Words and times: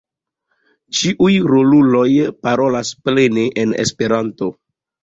Ĉiuj 0.99 1.35
roluloj 1.53 2.09
parolas 2.49 2.95
plene 3.07 3.49
en 3.67 3.79
Esperanto. 3.87 4.55